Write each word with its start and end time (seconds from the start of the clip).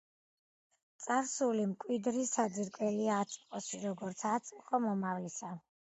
„წარსული 1.03 1.67
მკვიდრი 1.73 2.25
საძირკველია 2.31 3.19
აწმყოსი, 3.25 3.85
როგორც 3.87 4.25
აწმყო 4.35 4.85
მომავლისა.“ 4.87 5.53